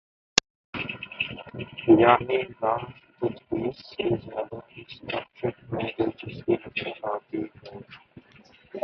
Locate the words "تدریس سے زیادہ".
3.19-4.59